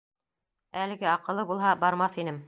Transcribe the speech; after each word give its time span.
Әлеге 0.85 1.07
аҡылы 1.11 1.45
булһа, 1.51 1.75
бармаҫ 1.85 2.19
инем. 2.25 2.39